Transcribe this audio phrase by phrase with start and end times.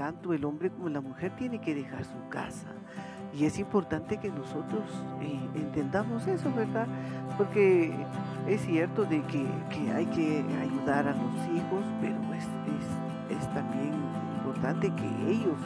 [0.00, 2.68] tanto el hombre como la mujer tiene que dejar su casa.
[3.38, 4.82] Y es importante que nosotros
[5.20, 6.86] eh, entendamos eso, ¿verdad?
[7.36, 7.92] Porque
[8.48, 9.46] es cierto de que,
[9.92, 13.92] hay que ayudar a los hijos, pero es, es también
[14.38, 15.58] importante que ellos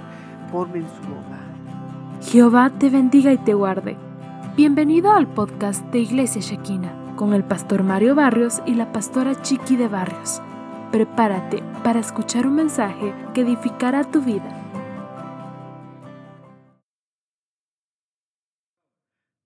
[0.50, 2.20] formen su hogar.
[2.20, 3.96] Jehová te bendiga y te guarde.
[4.56, 9.76] Bienvenido al podcast de Iglesia Shekina con el pastor Mario Barrios y la pastora Chiqui
[9.76, 10.42] de Barrios.
[10.94, 14.48] Prepárate para escuchar un mensaje que edificará tu vida.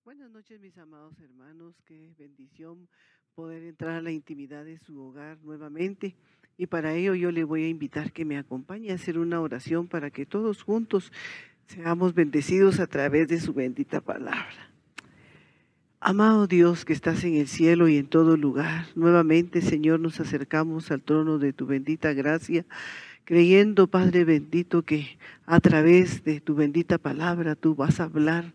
[0.05, 2.87] Buenas noches mis amados hermanos, qué bendición
[3.33, 6.15] poder entrar a la intimidad de su hogar nuevamente.
[6.55, 9.87] Y para ello yo le voy a invitar que me acompañe a hacer una oración
[9.87, 11.11] para que todos juntos
[11.65, 14.68] seamos bendecidos a través de su bendita palabra.
[16.01, 20.91] Amado Dios que estás en el cielo y en todo lugar, nuevamente Señor nos acercamos
[20.91, 22.65] al trono de tu bendita gracia,
[23.25, 28.53] creyendo Padre bendito que a través de tu bendita palabra tú vas a hablar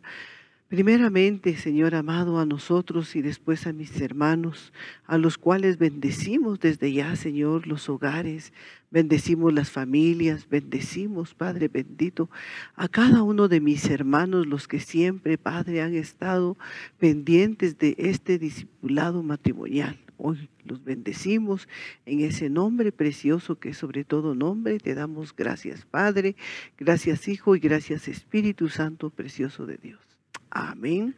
[0.74, 4.72] Primeramente, Señor amado, a nosotros y después a mis hermanos,
[5.06, 8.52] a los cuales bendecimos desde ya, Señor, los hogares,
[8.90, 12.28] bendecimos las familias, bendecimos, Padre bendito,
[12.74, 16.56] a cada uno de mis hermanos, los que siempre, Padre, han estado
[16.98, 19.96] pendientes de este discipulado matrimonial.
[20.16, 21.68] Hoy los bendecimos
[22.04, 26.34] en ese nombre precioso que sobre todo nombre te damos gracias, Padre,
[26.76, 30.13] gracias Hijo y gracias Espíritu Santo precioso de Dios.
[30.54, 31.16] Amén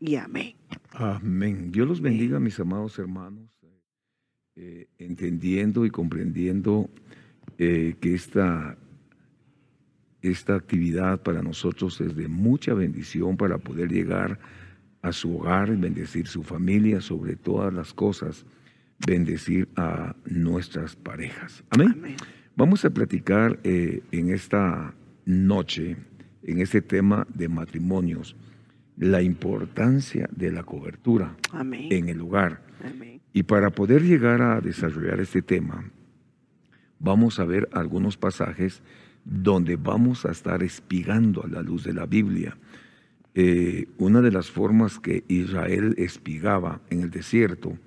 [0.00, 0.54] y amén.
[0.92, 1.70] Amén.
[1.70, 3.50] Dios los bendiga, mis amados hermanos,
[4.56, 6.88] eh, entendiendo y comprendiendo
[7.58, 8.78] eh, que esta,
[10.22, 14.40] esta actividad para nosotros es de mucha bendición para poder llegar
[15.02, 18.46] a su hogar, bendecir su familia, sobre todas las cosas,
[19.06, 21.62] bendecir a nuestras parejas.
[21.70, 22.16] Amén.
[22.56, 24.94] Vamos a platicar eh, en esta
[25.26, 25.96] noche,
[26.42, 28.34] en este tema de matrimonios
[28.98, 31.36] la importancia de la cobertura
[31.72, 32.62] en el lugar.
[33.32, 35.84] Y para poder llegar a desarrollar este tema,
[36.98, 38.82] vamos a ver algunos pasajes
[39.24, 42.56] donde vamos a estar espigando a la luz de la Biblia.
[43.34, 47.78] Eh, una de las formas que Israel espigaba en el desierto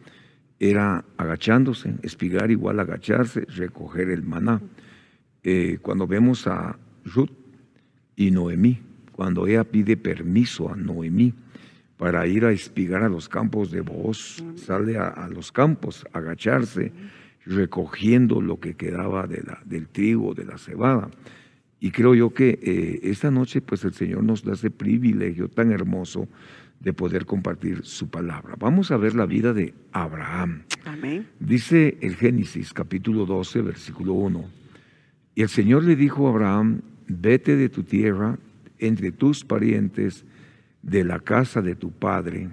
[0.60, 4.62] era agachándose, espigar igual agacharse, recoger el maná.
[5.44, 7.32] Eh, cuando vemos a Ruth
[8.16, 8.80] y Noemí,
[9.22, 11.32] cuando ella pide permiso a Noemí
[11.96, 16.92] para ir a espigar a los campos de voz, sale a, los campos, a agacharse,
[17.46, 21.12] recogiendo lo que quedaba de la, del trigo, de la cebada.
[21.80, 25.72] Y creo yo que eh, esta noche, pues el Señor nos da ese privilegio tan
[25.72, 26.28] hermoso
[26.80, 28.56] de poder compartir su palabra.
[28.58, 30.64] Vamos a ver la vida de Abraham.
[30.84, 31.28] Amén.
[31.40, 34.44] Dice el Génesis capítulo 12, versículo 1.
[35.36, 38.40] Y el Señor le dijo a Abraham, vete de tu tierra
[38.82, 40.26] entre tus parientes
[40.82, 42.50] de la casa de tu padre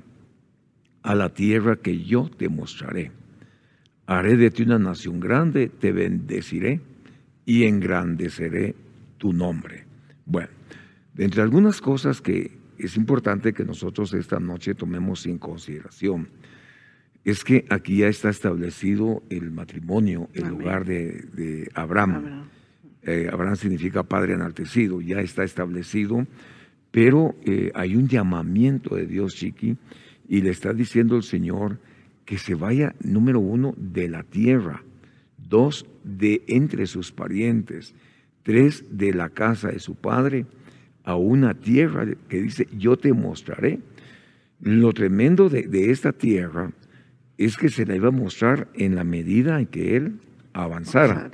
[1.03, 3.11] a la tierra que yo te mostraré.
[4.07, 6.81] Haré de ti una nación grande, te bendeciré
[7.45, 8.75] y engrandeceré
[9.17, 9.85] tu nombre.
[10.25, 10.51] Bueno,
[11.15, 16.29] de entre algunas cosas que es importante que nosotros esta noche tomemos en consideración,
[17.25, 22.49] es que aquí ya está establecido el matrimonio, el lugar de, Abraham.
[23.03, 26.27] Eh, Abraham significa padre enaltecido, ya está establecido,
[26.91, 29.77] pero eh, hay un llamamiento de Dios, Chiqui,
[30.29, 31.79] y le está diciendo el Señor
[32.25, 34.83] que se vaya, número uno, de la tierra,
[35.39, 37.95] dos, de entre sus parientes,
[38.43, 40.45] tres, de la casa de su padre,
[41.05, 43.81] a una tierra que dice, yo te mostraré.
[44.61, 46.73] Lo tremendo de, de esta tierra
[47.39, 50.19] es que se la iba a mostrar en la medida en que él
[50.53, 51.31] avanzara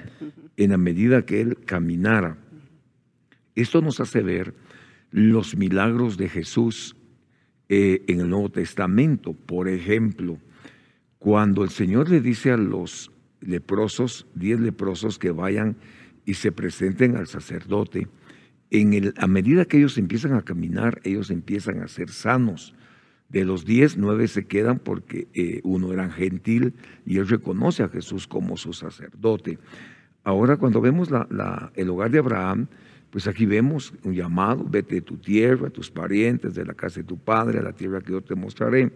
[0.57, 2.39] en la medida que Él caminara.
[3.55, 4.55] Esto nos hace ver
[5.11, 6.97] los milagros de Jesús
[7.69, 9.33] eh, en el Nuevo Testamento.
[9.33, 10.39] Por ejemplo,
[11.19, 13.11] cuando el Señor le dice a los
[13.41, 15.77] leprosos, diez leprosos, que vayan
[16.27, 18.09] y se presenten al sacerdote,
[18.71, 22.75] en el, a medida que ellos empiezan a caminar, ellos empiezan a ser sanos.
[23.29, 26.75] De los diez, nueve se quedan porque eh, uno era gentil
[27.07, 29.59] y él reconoce a Jesús como su sacerdote.
[30.25, 31.11] Ahora cuando vemos
[31.77, 32.67] el hogar de Abraham,
[33.11, 37.05] pues aquí vemos un llamado, vete de tu tierra, tus parientes, de la casa de
[37.05, 38.91] tu padre, a la tierra que yo te mostraré.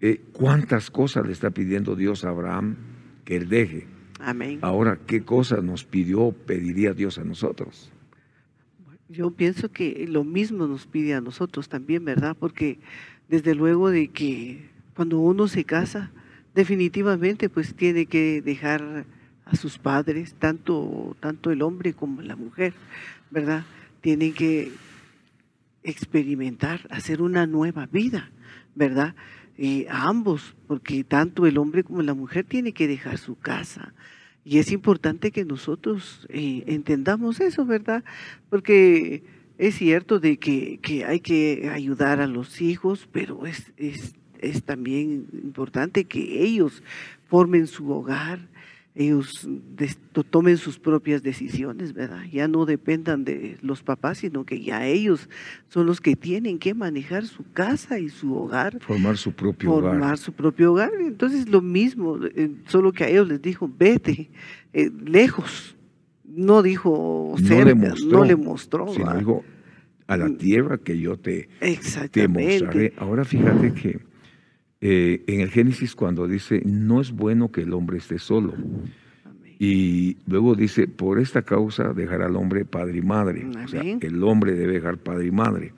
[0.00, 2.76] Eh, ¿Cuántas cosas le está pidiendo Dios a Abraham
[3.24, 3.86] que él deje?
[4.20, 4.58] Amén.
[4.62, 7.90] Ahora, ¿qué cosas nos pidió, pediría Dios a nosotros?
[9.08, 12.36] Yo pienso que lo mismo nos pide a nosotros también, ¿verdad?
[12.38, 12.80] Porque
[13.28, 16.10] desde luego de que cuando uno se casa,
[16.54, 19.06] definitivamente pues tiene que dejar
[19.52, 22.72] a sus padres, tanto, tanto el hombre como la mujer,
[23.30, 23.64] ¿verdad?
[24.00, 24.72] Tienen que
[25.82, 28.30] experimentar, hacer una nueva vida,
[28.74, 29.14] ¿verdad?
[29.58, 33.92] Eh, a ambos, porque tanto el hombre como la mujer tiene que dejar su casa.
[34.44, 38.02] Y es importante que nosotros eh, entendamos eso, ¿verdad?
[38.48, 39.22] Porque
[39.58, 44.64] es cierto de que, que, hay que ayudar a los hijos, pero es, es, es
[44.64, 46.82] también importante que ellos
[47.28, 48.48] formen su hogar,
[48.94, 49.48] ellos
[50.30, 52.24] tomen sus propias decisiones, ¿verdad?
[52.30, 55.30] Ya no dependan de los papás, sino que ya ellos
[55.68, 58.78] son los que tienen que manejar su casa y su hogar.
[58.80, 59.92] Formar su propio hogar.
[59.92, 60.90] Formar su propio hogar.
[61.00, 64.30] Entonces lo mismo, eh, solo que a ellos les dijo, vete
[64.74, 65.74] eh, lejos.
[66.24, 68.86] No dijo cerca, no le mostró.
[68.86, 69.44] No sino dijo,
[70.06, 70.36] a la mm.
[70.36, 71.48] tierra que yo te,
[72.10, 72.92] te mostraré.
[72.98, 74.11] Ahora fíjate que
[74.84, 78.54] eh, en el Génesis cuando dice, no es bueno que el hombre esté solo.
[79.60, 83.46] Y luego dice, por esta causa dejará al hombre padre y madre.
[83.64, 85.72] O sea, el hombre debe dejar padre y madre.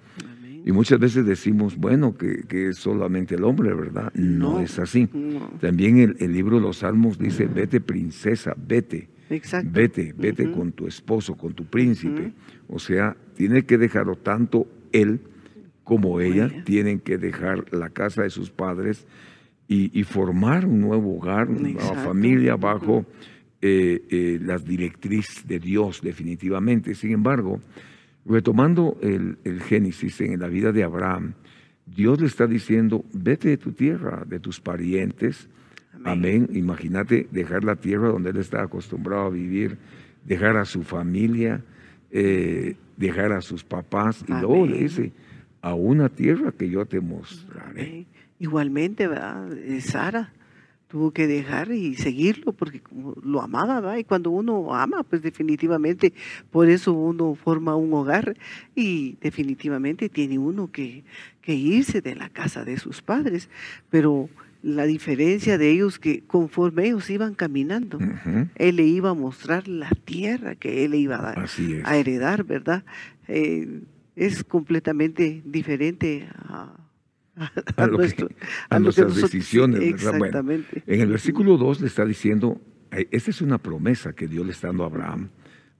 [0.64, 4.10] Y muchas veces decimos, bueno, que, es solamente el hombre, ¿verdad?
[4.14, 5.06] No, es así.
[5.60, 9.10] También el, libro de los Salmos dice, vete princesa, vete.
[9.64, 12.32] Vete, vete con tu esposo, con tu príncipe.
[12.68, 15.20] O sea, tiene que dejarlo tanto él
[15.84, 19.06] como ella, tienen que dejar la casa de sus padres
[19.68, 23.06] y, formar un nuevo hogar, una nueva familia bajo
[23.60, 26.94] eh, eh, las directrices de Dios definitivamente.
[26.94, 27.60] Sin embargo,
[28.26, 31.34] retomando el, Génesis en la vida de Abraham,
[31.86, 35.48] Dios le está diciendo, vete de tu tierra, de tus parientes.
[36.04, 36.48] Amén.
[36.52, 39.78] Imagínate dejar la tierra donde él está acostumbrado a vivir,
[40.24, 41.62] dejar a su familia,
[42.10, 44.24] eh, dejar a sus papás.
[44.28, 45.12] Y luego le dice,
[45.64, 48.04] a una tierra que yo te mostraré.
[48.38, 49.50] Igualmente, ¿verdad?
[49.56, 50.30] Eh, Sara
[50.88, 52.82] tuvo que dejar y seguirlo porque
[53.22, 53.96] lo amaba, ¿verdad?
[53.96, 56.12] Y cuando uno ama, pues definitivamente
[56.50, 58.36] por eso uno forma un hogar
[58.74, 61.02] y definitivamente tiene uno que,
[61.40, 63.48] que irse de la casa de sus padres.
[63.88, 64.28] Pero
[64.62, 67.98] la diferencia de ellos que conforme ellos iban caminando,
[68.56, 71.48] él le iba a mostrar la tierra que él le iba a, dar,
[71.84, 72.84] a heredar, ¿verdad?
[73.28, 73.80] Eh,
[74.16, 76.76] es completamente diferente a,
[77.76, 79.82] a, nuestras decisiones.
[79.82, 80.82] Exactamente.
[80.86, 84.68] en el versículo 2 le está diciendo, esta es una promesa que Dios le está
[84.68, 85.30] dando a Abraham.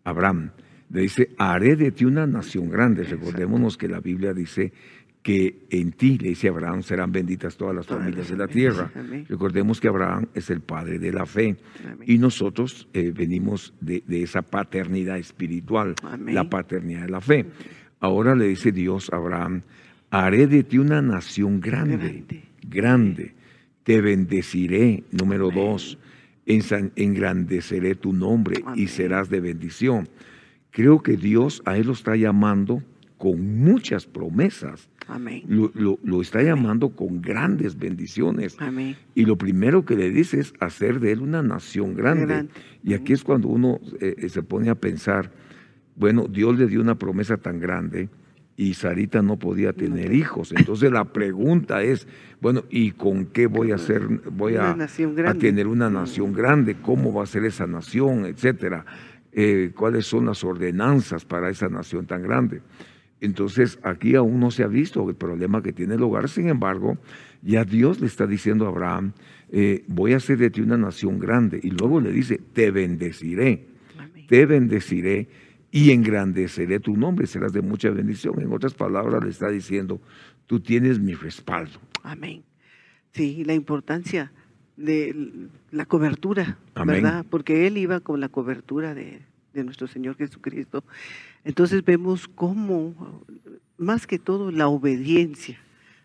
[0.04, 0.50] Abraham
[0.90, 3.04] le dice, haré de ti una nación grande.
[3.04, 4.72] Recordémonos que la Biblia dice
[5.22, 8.90] que en ti, le dice Abraham, serán benditas todas las familias de la tierra.
[9.26, 11.56] Recordemos que Abraham es el padre de la fe
[12.04, 15.94] y nosotros eh, venimos de, esa paternidad espiritual,
[16.26, 17.46] la paternidad de la fe.
[18.04, 19.62] Ahora le dice Dios a Abraham,
[20.10, 23.32] haré de ti una nación grande, grande.
[23.82, 25.96] Te bendeciré, número dos,
[26.44, 30.06] engrandeceré tu nombre y serás de bendición.
[30.70, 32.82] Creo que Dios a él lo está llamando
[33.16, 34.90] con muchas promesas.
[35.08, 35.44] Amén.
[35.48, 38.54] Lo, está llamando con grandes bendiciones.
[38.58, 38.96] Amén.
[39.14, 42.48] Y lo primero que le dice es hacer de él una nación grande.
[42.82, 45.32] Y aquí es cuando uno eh, se pone a pensar,
[45.96, 48.08] bueno, Dios le dio una promesa tan grande
[48.56, 50.52] y Sarita no podía tener hijos.
[50.52, 52.06] Entonces la pregunta es,
[52.41, 54.02] bueno, ¿y con qué voy a hacer?
[54.31, 54.76] Voy a,
[55.38, 58.26] tener una nación grande, ¿cómo va a ser esa nación?
[58.26, 58.84] Etcétera.
[59.32, 62.63] Eh, ¿Cuáles son las ordenanzas para esa nación tan grande?
[63.20, 66.98] Entonces aquí aún no se ha visto el problema que tiene el hogar, sin embargo,
[67.43, 69.13] ya Dios le está diciendo a Abraham,
[69.51, 71.58] eh, voy a hacer de ti una nación grande.
[71.63, 73.67] Y luego le dice, te bendeciré,
[74.29, 75.29] te bendeciré
[75.74, 78.40] y engrandeceré tu nombre, serás de mucha bendición.
[78.40, 80.00] En otras palabras, le está diciendo,
[80.46, 81.81] tú tienes mi respaldo.
[82.04, 82.44] Amén.
[83.10, 84.31] Sí, la importancia
[84.76, 87.26] de la cobertura, ¿verdad?
[87.28, 90.84] Porque él iba con la cobertura de, de nuestro Señor Jesucristo.
[91.43, 93.24] Entonces vemos cómo,
[93.76, 95.58] más que todo, la obediencia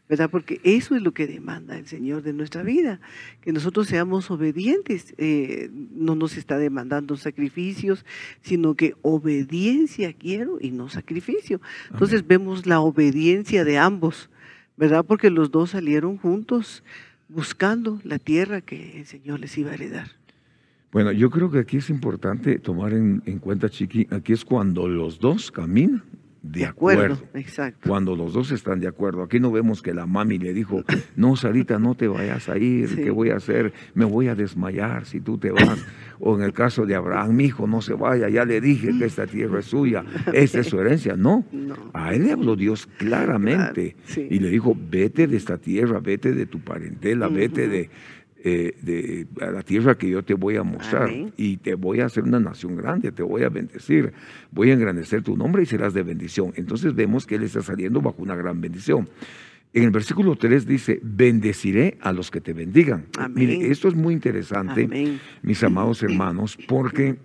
[0.10, 0.32] ¿verdad?
[0.32, 3.00] Porque eso es lo que demanda el Señor de nuestra vida,
[3.42, 5.14] que nosotros seamos obedientes.
[5.20, 8.04] Eh, no nos está demandando sacrificios,
[8.42, 11.62] sino que obediencia quiero y no sacrificio.
[11.92, 14.32] Entonces vemos la obediencia de ambos,
[14.76, 15.06] ¿verdad?
[15.06, 16.84] Porque los dos salieron juntos
[17.28, 20.08] buscando la tierra que el Señor les iba a heredar.
[20.92, 24.88] Bueno, yo creo que aquí es importante tomar en, en cuenta, Chiqui, aquí es cuando
[24.88, 26.02] los dos caminan
[26.42, 27.18] de, acuerdo.
[27.34, 27.90] Exacto.
[27.90, 29.24] Cuando los dos están de acuerdo.
[29.24, 30.84] Aquí no vemos que la mami le dijo,
[31.16, 33.74] no, Sarita, no te vayas a ir, ¿qué voy a hacer?
[33.94, 35.86] Me voy a desmayar si tú te vas.
[36.20, 39.06] O en el caso de Abraham, mi hijo, no se vaya, ya le dije que
[39.06, 40.04] esta tierra es suya,
[40.34, 41.16] esta es su herencia.
[41.16, 41.46] No,
[41.94, 46.46] a él le habló Dios claramente y le dijo, vete de esta tierra, vete de
[46.46, 47.90] tu parentela, vete de
[48.44, 51.34] eh, de a la tierra que yo te voy a mostrar Amén.
[51.36, 54.14] y te voy a hacer una nación grande, te voy a bendecir,
[54.52, 56.54] voy a engrandecer tu nombre y serás de bendición.
[56.56, 59.10] Entonces vemos que él está saliendo bajo una gran bendición.
[59.72, 63.06] En el versículo 3 dice, bendeciré a los que te bendigan.
[63.18, 63.34] Amén.
[63.36, 65.20] Mire, esto es muy interesante, Amén.
[65.44, 67.18] mis amados hermanos, porque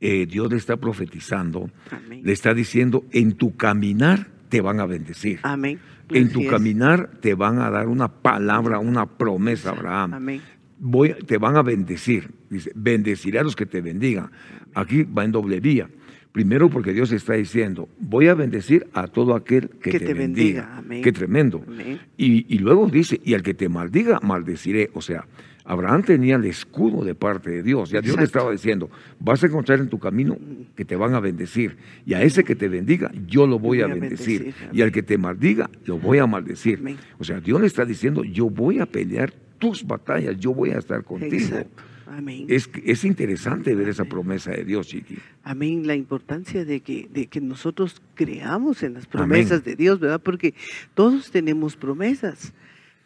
[0.00, 2.22] eh, Dios le está profetizando, Amén.
[2.24, 5.40] le está diciendo, en tu caminar te van a bendecir.
[5.42, 5.80] Amén.
[6.12, 6.48] En Así tu es.
[6.50, 10.14] caminar te van a dar una palabra, una promesa, Abraham.
[10.14, 10.40] Amén.
[10.78, 12.30] Voy, te van a bendecir.
[12.48, 14.30] Dice, bendeciré a los que te bendigan.
[14.74, 15.88] Aquí va en doble vía.
[16.32, 20.14] Primero porque Dios está diciendo, voy a bendecir a todo aquel que, Que te, te
[20.14, 20.62] bendiga.
[20.62, 20.76] bendiga.
[20.78, 21.02] Amén.
[21.02, 21.64] Qué tremendo.
[21.66, 22.00] Amén.
[22.16, 24.90] Y, y luego dice, y al que te maldiga, maldeciré.
[24.94, 25.26] O sea,
[25.64, 27.90] Abraham tenía el escudo de parte de Dios.
[27.90, 30.36] Ya Dios le estaba diciendo, vas a encontrar en tu camino
[30.74, 31.76] que te van a bendecir.
[32.06, 34.42] Y a ese que te bendiga, yo lo voy, Voy a bendecir.
[34.42, 34.68] bendecir.
[34.72, 36.78] Y al que te maldiga, lo voy a maldecir.
[36.80, 36.96] Amén.
[37.18, 40.78] O sea, Dios le está diciendo, yo voy a pelear tus batallas, yo voy a
[40.78, 41.64] estar contigo.
[42.06, 42.46] Amén.
[42.48, 45.18] Es, es interesante ver esa promesa de Dios, Chiqui.
[45.44, 50.20] Amén, la importancia de que, de que nosotros creamos en las promesas de Dios, ¿verdad?
[50.20, 50.54] Porque
[50.94, 52.52] todos tenemos promesas,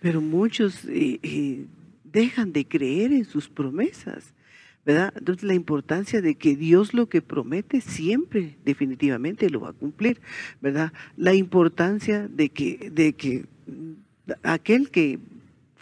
[0.01, 1.67] pero muchos eh, eh,
[2.15, 4.33] dejan de creer en sus promesas,
[4.87, 5.13] ¿verdad?
[5.17, 10.21] Entonces la importancia de que Dios lo que promete siempre, definitivamente lo va a cumplir,
[10.63, 10.93] ¿verdad?
[11.17, 15.19] La importancia de que, de que mm, aquel que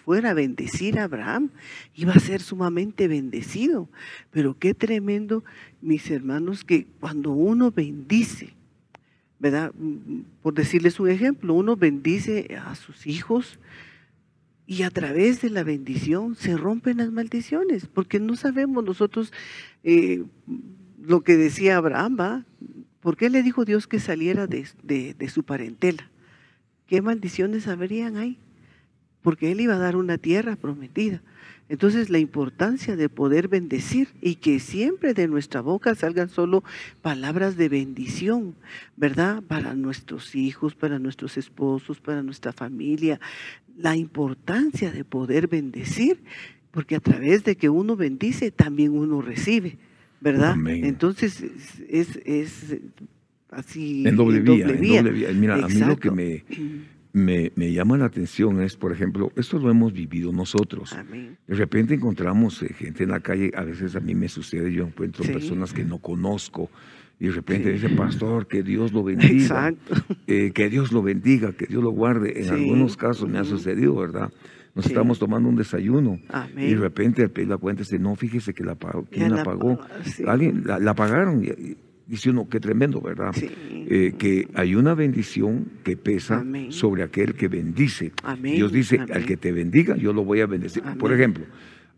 [0.05, 1.51] fuera a bendecir a Abraham,
[1.95, 3.89] iba a ser sumamente bendecido.
[4.33, 5.45] Pero qué tremendo,
[5.81, 8.55] mis hermanos, que cuando uno bendice,
[9.39, 9.73] ¿verdad?
[9.79, 13.59] Mm, Por decirles un ejemplo, uno bendice a sus hijos
[14.73, 19.33] y a través de la bendición se rompen las maldiciones, porque no sabemos nosotros
[19.85, 20.25] eh,
[21.03, 22.45] lo que decía Abraham, ¿va?
[23.01, 26.09] ¿Por qué le dijo Dios que saliera de, de- de su parentela?
[26.87, 28.39] ¿Qué maldiciones habrían ahí?
[29.21, 31.21] Porque él iba a dar una tierra prometida.
[31.73, 36.63] Entonces la importancia de poder bendecir y que siempre de nuestra boca salgan solo
[37.01, 38.55] palabras de bendición,
[38.99, 39.43] ¿verdad?
[39.43, 43.21] Para nuestros hijos, para nuestros esposos, para nuestra familia.
[43.79, 46.23] La importancia de poder bendecir,
[46.73, 49.79] porque a través de que uno bendice, también uno recibe,
[50.21, 50.51] ¿verdad?
[50.51, 50.85] Amén.
[50.85, 51.43] Entonces
[51.89, 52.77] es, es,
[53.49, 54.07] así.
[54.07, 55.33] En doble vía, en doble vía.
[55.33, 56.45] Mira, a mí lo que me,
[57.13, 60.93] me, me llama la atención es, por ejemplo, esto lo hemos vivido nosotros.
[60.95, 61.37] Amén.
[61.47, 64.85] De repente encontramos eh, gente en la calle, a veces a mí me sucede, yo
[64.87, 65.33] encuentro Sí.
[65.33, 66.71] personas que no conozco
[67.21, 67.73] y de repente Sí.
[67.75, 69.95] dice, pastor, que Dios lo bendiga, Exacto.
[70.27, 72.39] eh, que Dios lo bendiga, que Dios lo guarde.
[72.39, 72.51] En Sí.
[72.51, 74.33] algunos casos me ha sucedido, ¿verdad?
[74.75, 74.93] Nos Sí.
[74.93, 76.81] estamos tomando un desayuno y de Amén.
[76.81, 79.79] repente pedir la cuenta dice, no, fíjese que la pagó, ¿quién la la pagó?
[80.65, 81.77] la, la pagaron y
[82.13, 83.33] dice uno, qué tremendo, ¿verdad?
[83.35, 83.49] Sí.
[83.89, 86.71] Eh, que hay una bendición que pesa Amén.
[86.71, 88.13] sobre aquel que bendice.
[88.23, 89.17] Amén, Dios dice, amén.
[89.17, 90.83] al que te bendiga, yo lo voy a bendecir.
[90.99, 91.47] Por ejemplo,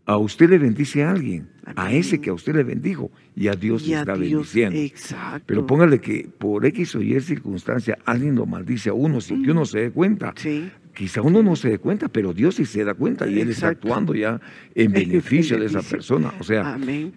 [0.05, 3.55] a usted le bendice a alguien, a ese que a usted le bendijo, y a
[3.55, 4.79] Dios Y le a está Dios, bendiciendo.
[4.79, 5.43] Exacto.
[5.47, 9.51] Pero póngale que por X o Y circunstancia alguien lo maldice a uno sin que
[9.51, 10.33] uno se dé cuenta.
[10.37, 10.71] Sí.
[10.93, 13.67] Quizá uno no se dé cuenta, pero Dios sí se da cuenta y Él está
[13.67, 14.39] actuando ya
[14.75, 16.33] en beneficio de esa persona.
[16.39, 17.11] O sea, Amén.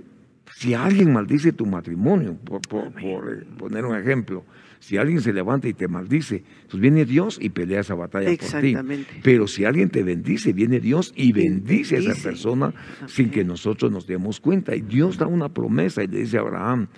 [0.58, 2.94] Si alguien maldice tu matrimonio, por, por- Amén.
[3.00, 4.44] por, eh, poner un ejemplo,
[4.80, 8.60] si alguien se levanta y te maldice, pues viene Dios y pelea esa batalla por
[8.60, 8.76] ti.
[9.22, 12.74] Pero si alguien te bendice, viene Dios y bendice a esa persona
[13.06, 14.74] sin que nosotros nos demos cuenta.
[14.74, 16.88] Y Dios da una promesa y le dice a Abraham,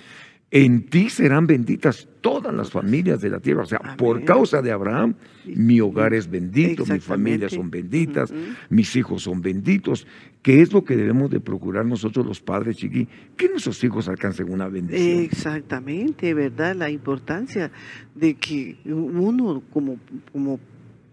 [0.50, 3.62] en ti serán benditas todas las familias de la tierra.
[3.62, 5.14] O sea, por causa de Abraham,
[5.44, 7.56] mi hogar es bendito, mi familia Exactamente.
[7.56, 8.34] son benditas,
[8.68, 10.06] mis hijos son benditos.
[10.42, 13.06] ¿Qué es lo que debemos de procurar nosotros los padres, chiqui?
[13.36, 15.20] Que nuestros hijos alcancen una bendición.
[15.20, 16.74] Exactamente, ¿verdad?
[16.74, 17.70] La importancia
[18.14, 19.98] de que uno como,
[20.32, 20.58] como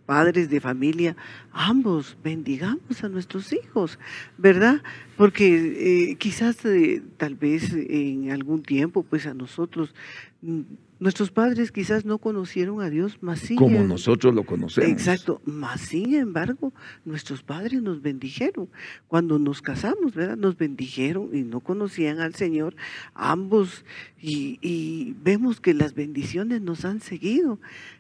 [0.07, 1.15] padres de familia,
[1.51, 3.99] ambos bendigamos a nuestros hijos,
[4.39, 4.81] ¿verdad?
[5.17, 9.93] Porque eh, quizás eh, tal vez en algún tiempo, pues a nosotros,
[10.41, 10.61] mm,
[10.99, 14.89] nuestros padres quizás no conocieron a Dios, más sí como en- nosotros lo conocemos.
[14.89, 16.73] Exacto, más sin embargo,
[17.05, 18.67] nuestros padres nos bendijeron.
[19.07, 20.37] Cuando nos casamos, ¿verdad?
[20.37, 22.75] Nos bendijeron y no conocían al Señor,
[23.13, 23.85] ambos,
[24.21, 27.59] y, y vemos que las bendiciones nos han seguido.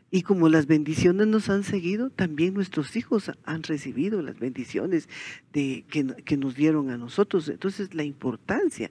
[0.09, 5.09] Y como las bendiciones nos han seguido, también nuestros hijos han recibido las bendiciones
[5.51, 7.49] de, que, que nos dieron a nosotros.
[7.49, 8.89] Entonces, la importancia,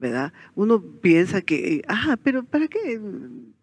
[0.00, 0.32] ¿verdad?
[0.56, 3.00] Uno piensa que, ah, pero ¿para qué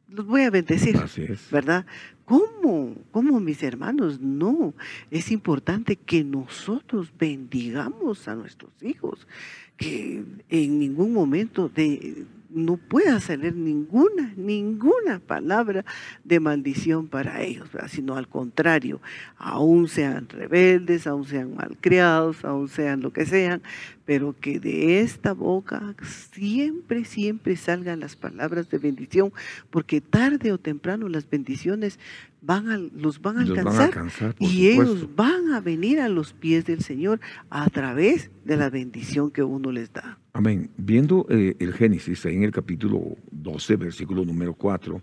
[0.07, 0.95] los voy a bendecir?
[0.97, 1.49] Así es.
[1.51, 1.85] ¿verdad?
[2.25, 2.95] ¿Cómo?
[3.11, 4.21] ¿Cómo, mis hermanos?
[4.21, 4.73] No,
[5.11, 9.27] es importante que nosotros bendigamos a nuestros hijos,
[9.75, 15.83] que en ningún momento de, no pueda salir ninguna, ninguna palabra
[16.23, 19.01] de maldición para ellos, sino al contrario,
[19.37, 23.61] aún sean rebeldes, aún sean malcriados, aún sean lo que sean,
[24.05, 25.95] pero que de esta boca
[26.31, 29.33] siempre, siempre salgan las palabras de bendición,
[29.69, 31.99] porque tarde o temprano las bendiciones
[32.41, 36.81] van a, los van a alcanzar, y ellos van a venir a los pies del
[36.81, 37.19] Señor
[37.49, 40.19] a través de la bendición que uno les da.
[40.35, 40.71] Amén.
[40.77, 44.99] Viendo eh, el Génesis, en el capítulo 12, versículo número 4,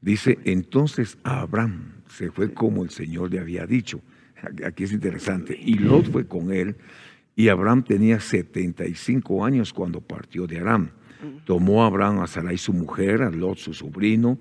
[0.00, 4.00] dice, entonces Abraham se fue como el Señor le había dicho.
[4.64, 5.54] Aquí es interesante.
[5.60, 6.76] Y Lot fue con él,
[7.36, 10.90] y Abraham tenía 75 años cuando partió de Aram.
[11.44, 14.38] Tomó Abraham a Sarai su mujer, a Lot su sobrino,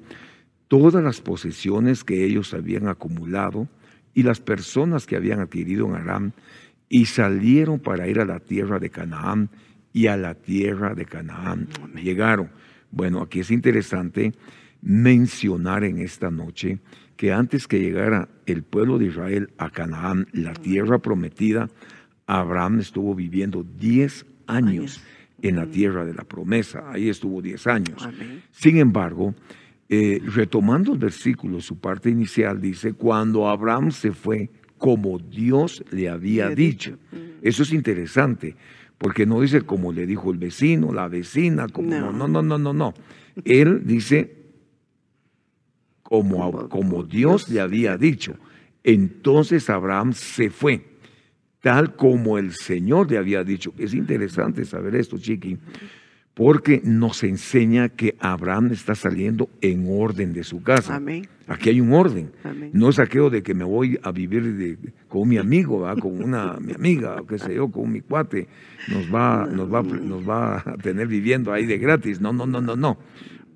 [0.70, 3.68] todas las posesiones que ellos habían acumulado
[4.14, 6.32] y las personas que habían adquirido en Aram,
[6.88, 9.50] y salieron para ir a la tierra de Canaán
[9.94, 12.50] y a la tierra de Canaán llegaron.
[12.92, 14.34] Bueno, aquí es interesante
[14.82, 16.80] mencionar en esta noche
[17.16, 21.70] que antes que llegara el pueblo de Israel a Canaán, la tierra prometida,
[22.26, 25.04] Abraham estuvo viviendo 10 años
[25.42, 26.84] en la tierra de la promesa.
[26.92, 28.10] Ahí estuvo 10 años.
[28.52, 29.36] Sin embargo,
[29.90, 36.10] eh, retomando el versículo, su parte inicial dice, cuando Abraham se fue como Dios le
[36.10, 36.98] había dicho.
[37.42, 38.56] Eso es interesante
[39.02, 42.60] porque no dice como le dijo el vecino, la vecina, como no, no, no, no,
[42.60, 42.72] no.
[42.72, 42.94] no.
[43.46, 44.36] Él dice
[46.04, 48.36] como, como Dios le había dicho.
[48.84, 50.86] Entonces Abraham se fue,
[51.62, 53.74] tal como el Señor le había dicho.
[53.80, 55.58] Es interesante saber esto, chiqui,
[56.34, 61.02] porque nos enseña que Abraham está saliendo en orden de su casa.
[61.48, 62.32] Aquí hay un orden.
[62.72, 66.74] No es aquello de que me voy a vivir con mi amigo, con una mi
[66.74, 68.48] amiga, qué sé yo, con mi cuate,
[68.88, 72.22] nos va, nos va, nos va a tener viviendo ahí de gratis.
[72.22, 72.98] No, no, no, no, no.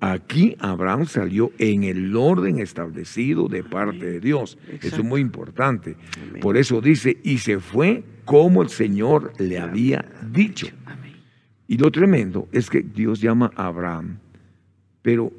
[0.00, 4.58] Aquí Abraham salió en el orden establecido de parte de Dios.
[4.82, 5.96] Eso es muy importante.
[6.42, 10.66] Por eso dice, y se fue como el Señor le había dicho.
[11.68, 14.18] Y lo tremendo es que Dios llama a Abraham,
[15.02, 15.32] pero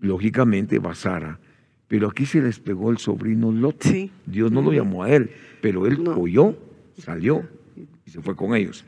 [0.00, 1.38] lógicamente va Sara.
[1.88, 3.84] Pero aquí se les pegó el sobrino Lot.
[4.26, 5.30] Dios no lo llamó a él,
[5.60, 6.56] pero él oyó,
[6.98, 7.48] salió
[8.04, 8.84] y se fue con ellos.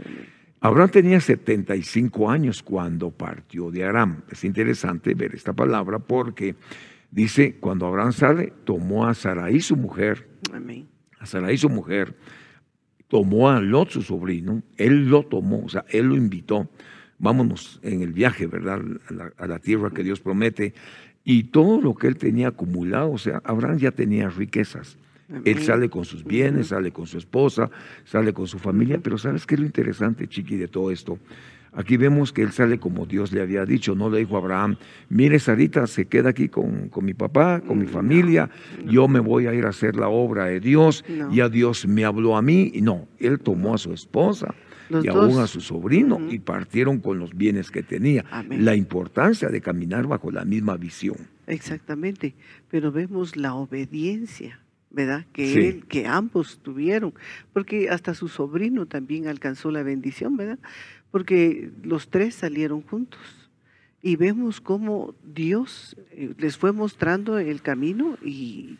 [0.61, 4.23] Abraham tenía 75 años cuando partió de Aram.
[4.31, 6.57] Es interesante ver esta palabra porque
[7.12, 10.27] dice, cuando Abraham sale, tomó a Sarai su mujer,
[11.21, 12.16] a Sarai su mujer,
[13.09, 16.68] tomó a Lot, su sobrino, él lo tomó, o sea, él lo invitó,
[17.18, 18.81] vámonos en el viaje, ¿verdad?
[19.38, 20.75] A la, tierra que Dios promete.
[21.25, 24.97] Y todo lo que él tenía acumulado, o sea, Abraham ya tenía riquezas.
[25.44, 27.71] Él sale con sus bienes, sale con su esposa,
[28.07, 31.18] sale con su familia, pero ¿sabes qué es lo interesante, Chiqui, de todo esto?
[31.73, 34.77] Aquí vemos que él sale como Dios le había dicho, no le dijo a Abraham,
[35.09, 38.51] mire Sarita, se queda aquí con, mi papá, con mi familia,
[38.87, 42.05] yo me voy a ir a hacer la obra de Dios, y a Dios me
[42.05, 44.55] habló a mí, y no, él tomó a su esposa
[44.91, 48.25] y aún a su sobrino y partieron con los bienes que tenía.
[48.51, 51.17] La importancia de caminar bajo la misma visión.
[51.47, 52.35] Exactamente,
[52.71, 54.61] pero vemos la obediencia.
[54.91, 55.27] ¿verdad?
[55.35, 57.13] Que él, que ambos tuvieron,
[57.53, 60.59] porque hasta su sobrino también alcanzó la bendición, ¿verdad?
[61.11, 63.21] Porque los tres salieron juntos
[64.03, 68.79] y vemos cómo Dios eh, les fue mostrando el camino y,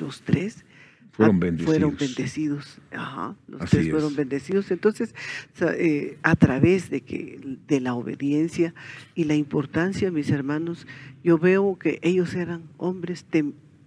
[0.00, 0.64] los tres
[1.12, 1.76] fueron bendecidos.
[1.76, 2.78] Fueron bendecidos.
[2.90, 4.72] Ajá, los tres fueron bendecidos.
[4.72, 5.14] Entonces,
[5.60, 8.74] eh, a través de, que, de la obediencia
[9.14, 10.88] y la importancia, mis hermanos,
[11.22, 13.24] yo veo que ellos eran hombres,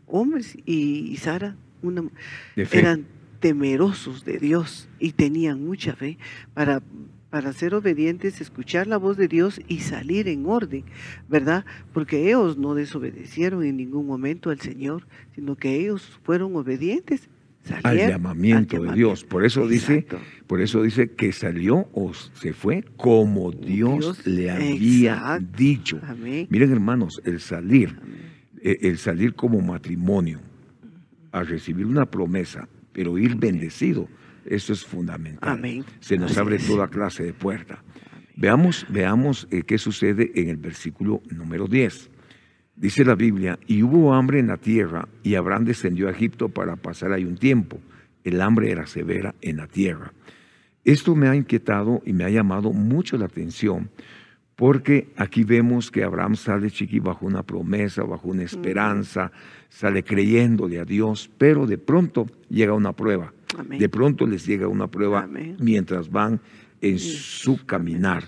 [0.08, 2.04] hombres y, Sara una,
[2.56, 3.06] eran
[3.42, 6.18] temerosos de Dios y tenían mucha fe
[6.54, 6.82] para
[7.34, 10.84] para ser obedientes, escuchar la voz de Dios y salir en orden,
[11.28, 11.66] ¿verdad?
[11.92, 17.28] Porque ellos no desobedecieron en ningún momento al Señor, sino que ellos fueron obedientes.
[17.82, 19.24] Al llamamiento, de Dios.
[19.24, 20.06] Por eso dice,
[20.46, 26.00] por eso dice que salió o se fue como Dios, le había dicho.
[26.50, 27.98] Miren, hermanos, el salir,
[28.62, 30.40] eh, el salir como matrimonio,
[31.32, 34.08] a recibir una promesa, pero ir bendecido
[34.46, 35.84] eso es fundamental.
[36.00, 37.84] Se nos abre toda clase de puerta.
[38.36, 42.10] Veamos, veamos eh, qué sucede en el versículo número 10.
[42.76, 46.76] Dice la Biblia, y hubo hambre en la tierra, y Abraham descendió a Egipto para
[46.76, 47.80] pasar ahí un tiempo.
[48.24, 50.12] El hambre era severa en la tierra.
[50.84, 53.90] Esto me ha inquietado y me ha llamado mucho la atención,
[54.56, 59.32] porque aquí vemos que Abraham sale chiqui bajo una promesa, bajo una esperanza,
[59.70, 63.34] sale creyéndole a Dios, pero de pronto llega una prueba.
[63.78, 65.28] De pronto les llega una prueba
[65.60, 66.40] mientras van
[66.82, 68.24] en su caminar.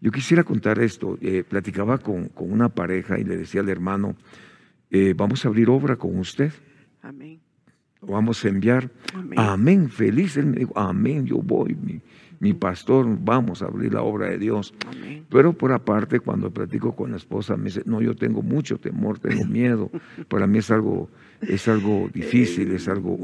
[0.00, 1.18] Yo quisiera contar esto.
[1.20, 4.16] Eh, platicaba con, con, una pareja y le decía al hermano,
[4.90, 6.52] eh, vamos a abrir obra con usted.
[7.00, 7.40] Amén.
[8.00, 8.90] Vamos a enviar.
[9.36, 9.88] Amén.
[9.88, 10.36] Feliz.
[10.36, 11.74] Él me dijo, amén, yo voy.
[11.74, 12.00] Mi,
[12.42, 14.74] mi pastor, vamos a abrir la obra de Dios.
[15.30, 19.20] Pero por aparte, cuando platico con la esposa, me dice, no, yo tengo mucho temor,
[19.20, 19.92] tengo miedo.
[20.26, 21.08] Para mí es algo,
[21.40, 23.16] es algo difícil, es algo,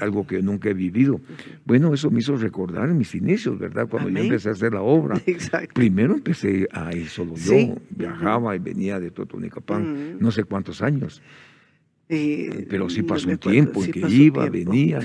[0.00, 1.22] algo que nunca he vivido.
[1.64, 3.88] Bueno, eso me hizo recordar mis inicios, ¿verdad?
[3.88, 5.18] Cuando yo empecé a hacer la obra.
[5.72, 11.22] Primero empecé a ir solo yo, viajaba y venía de Totonicapán, no sé cuántos años.
[12.12, 14.98] Eh, Pero sí pasó un tiempo en que iba, venía.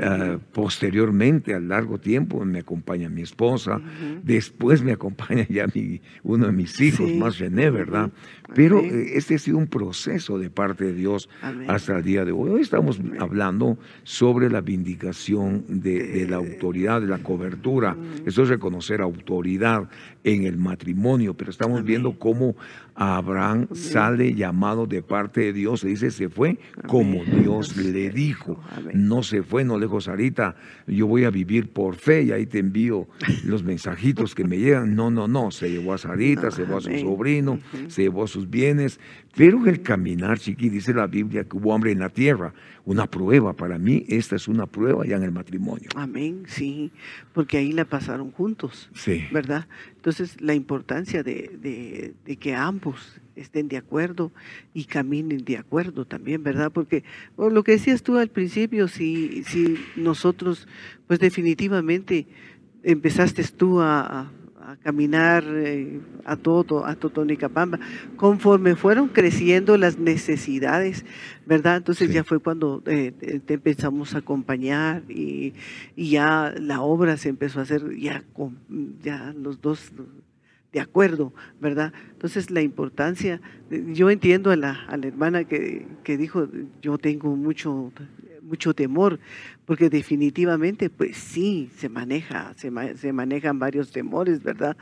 [0.00, 3.80] Ah, posteriormente, a largo tiempo, me acompaña mi esposa.
[4.22, 8.10] Después me acompaña ya mi, uno de mis hijos, más René, ¿verdad?
[8.54, 11.28] Pero eh, este ha sido un proceso de parte de Dios
[11.66, 12.50] hasta el día de hoy.
[12.50, 17.96] Hoy estamos hablando sobre la vindicación de, la autoridad, de la cobertura.
[18.26, 19.88] Eso es reconocer autoridad
[20.24, 22.56] en el matrimonio, pero estamos viendo cómo
[22.94, 25.80] Abraham sale llamado de parte de Dios.
[25.80, 26.58] Se dice, se fue
[26.88, 28.58] como Dios le dijo.
[28.94, 30.56] No se fue, no le dijo, Sarita,
[30.86, 33.06] yo voy a vivir por fe y ahí te envío
[33.44, 34.94] los mensajitos que me llegan.
[34.94, 35.50] No, no, no.
[35.50, 37.58] Se llevó a Sarita, se llevó a su sobrino,
[37.88, 38.98] se llevó a sus bienes.
[39.36, 42.54] Pero el caminar, chiqui, dice la Biblia que hubo hambre en la tierra.
[42.86, 45.88] Una prueba, para mí esta es una prueba ya en el matrimonio.
[45.96, 46.92] Amén, sí,
[47.32, 49.24] porque ahí la pasaron juntos, sí.
[49.32, 49.66] ¿verdad?
[50.04, 54.32] Entonces, la importancia de, de, que ambos estén de acuerdo
[54.74, 56.70] y caminen de acuerdo también, ¿verdad?
[56.70, 57.04] Porque
[57.38, 60.68] lo que decías tú al principio, si, si nosotros,
[61.06, 62.26] pues definitivamente
[62.82, 64.30] empezaste tú a
[64.82, 67.78] caminar eh, a todo, a Totonicapamba,
[68.16, 71.04] conforme fueron creciendo las necesidades,
[71.46, 71.76] ¿verdad?
[71.76, 73.12] Entonces ya fue cuando eh,
[73.44, 75.54] te empezamos a acompañar y,
[75.96, 78.58] ya la obra se empezó a hacer ya, con,
[79.02, 79.92] ya los dos
[80.72, 81.92] de acuerdo, ¿verdad?
[82.12, 86.48] Entonces la importancia, yo entiendo a la, a la hermana que, que dijo,
[86.82, 87.92] yo tengo mucho
[88.44, 89.18] mucho temor,
[89.66, 94.76] porque definitivamente, pues sí, se maneja, se, se manejan varios temores, ¿verdad?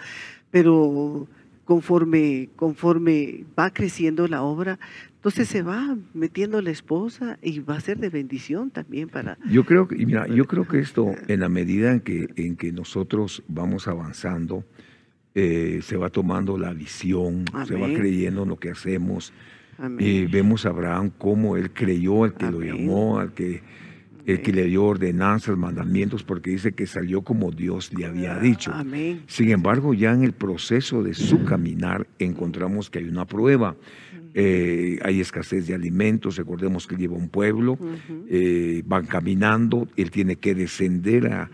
[0.50, 1.28] Pero
[1.64, 4.78] conforme, conforme va creciendo la obra,
[5.14, 9.38] entonces se va metiendo la esposa y va a ser de bendición también para...
[9.48, 12.72] Yo creo que, mira, yo creo que esto, en la medida en que, en que
[12.72, 14.64] nosotros vamos avanzando,
[15.34, 19.32] eh, se va tomando la visión, se va creyendo en lo que hacemos,
[19.98, 23.62] y vemos a Abraham cómo él creyó al que lo llamó, al que,
[24.26, 28.72] el que le dio ordenanzas, mandamientos, porque dice que salió como Dios le había dicho.
[29.26, 33.76] Sin embargo, ya en el proceso de su caminar encontramos que hay una prueba.
[34.34, 37.78] Eh, hay escasez de alimentos, recordemos que lleva un pueblo,
[38.30, 41.50] eh, van caminando, él tiene que descender a,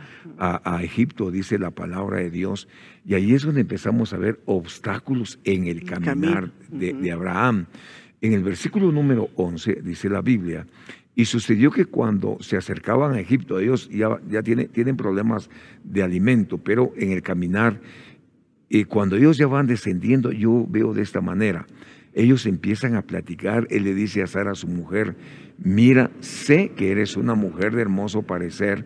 [0.84, 2.68] Egipto, dice la palabra de Dios,
[3.04, 7.66] y ahí es donde empezamos a ver obstáculos en el caminar de Abraham.
[8.20, 10.66] En el versículo número 11 dice la Biblia,
[11.14, 15.50] y sucedió que cuando se acercaban a Egipto, ellos ya, ya tienen, tienen problemas
[15.82, 17.80] de alimento, pero en el caminar,
[18.68, 21.66] y cuando ellos ya van descendiendo, yo veo de esta manera,
[22.14, 25.16] ellos empiezan a platicar, él le dice a Sara, su mujer,
[25.58, 28.84] mira, sé que eres una mujer de hermoso parecer,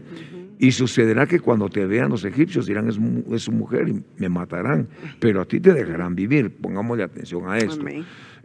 [0.58, 2.94] y sucederá que cuando te vean los egipcios dirán, es,
[3.42, 7.84] su mujer y me matarán, pero a ti te dejarán vivir, pongámosle atención a esto.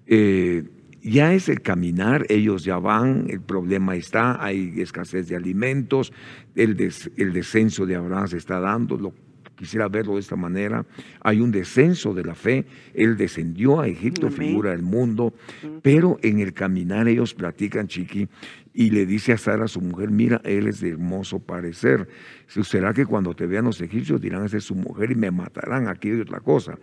[0.08, 0.63] Eh,
[1.08, 6.12] ya es el caminar, ellos ya van, el problema está, hay escasez de alimentos,
[6.56, 6.78] el,
[7.17, 9.13] el descenso de Abraham se está dando, lo,
[9.56, 10.86] quisiera verlo de esta manera,
[11.22, 15.34] hay un descenso de la fe, él descendió a Egipto, figura del mundo,
[15.82, 18.28] pero en el caminar ellos platican, chiqui,
[18.74, 22.08] y le dice a Sara, su mujer, mira, él es de hermoso parecer.
[22.48, 25.88] ¿Será que cuando te vean los egipcios dirán, esa es su mujer y me matarán?
[25.88, 26.78] Aquí hay otra cosa.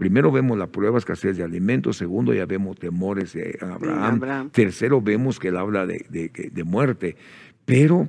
[0.00, 5.38] Primero vemos la prueba escasez de alimentos, segundo ya vemos temores de Abraham, tercero vemos
[5.38, 7.16] que él habla de, de, muerte.
[7.66, 8.08] Pero,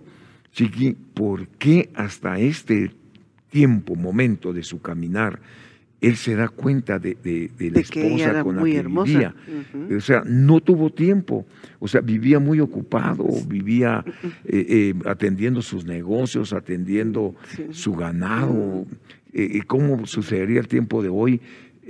[0.54, 2.92] Chiqui, ¿por qué hasta este
[3.50, 5.42] tiempo, momento de su caminar,
[6.00, 7.18] él se da cuenta de,
[7.60, 9.36] la esposa con la que vivía.
[9.94, 11.46] O sea, no tuvo tiempo.
[11.80, 14.06] O sea, vivía muy ocupado, vivía
[14.46, 17.36] eh, eh, atendiendo sus negocios, atendiendo
[17.72, 18.86] su ganado.
[19.34, 21.42] Eh, ¿Cómo sucedería el tiempo de hoy?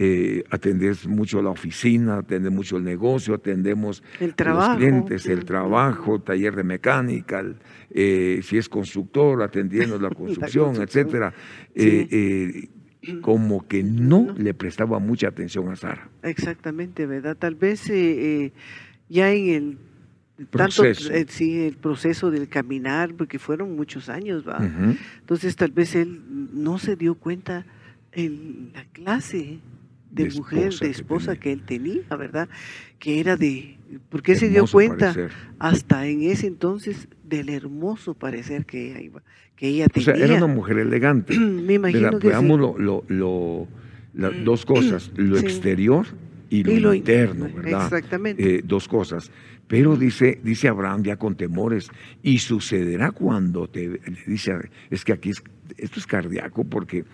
[0.04, 6.20] Eh, atendés mucho la oficina, atendés mucho el negocio, atendemos el los clientes, el trabajo,
[6.20, 7.46] taller de mecánica,
[7.92, 11.36] eh, si es constructor, atendiendo la construcción, etcétera.
[11.76, 16.10] Eh, eh, como que no le prestaba mucha atención a Sara.
[16.24, 17.38] Exactamente, ¿verdad?
[17.38, 17.86] Tal vez
[19.08, 19.78] ya en
[20.40, 21.14] el tanto, Proceso.
[21.14, 24.58] eh, sí, el proceso del caminar, porque fueron muchos años, ¿va?
[25.20, 27.68] Entonces tal vez él no se dio cuenta
[28.14, 29.60] el, la clase
[30.12, 31.40] de, De mujer, esposa de esposa tenía.
[31.42, 32.50] que él tenía, ¿verdad?
[33.00, 33.78] Que era de,
[34.10, 35.32] porque se dio cuenta parecer.
[35.60, 39.24] hasta en ese entonces del hermoso parecer que ella, iba,
[39.56, 40.16] que ella O tenía.
[40.16, 41.38] sea, era una mujer elegante.
[41.40, 42.62] Me imagino que veamos sí.
[42.62, 43.68] lo, lo- lo-
[44.14, 45.46] las dos cosas, lo Sí.
[45.46, 46.06] exterior
[46.50, 47.84] y lo, Y lo interno, interno, ¿verdad?
[47.86, 48.56] exactamente.
[48.58, 49.32] Eh, dos cosas.
[49.70, 51.90] Pero dice, dice Abraham ya con temores,
[52.22, 54.52] y sucederá cuando te le dice,
[54.90, 55.42] es que aquí es,
[55.78, 57.06] esto es cardíaco porque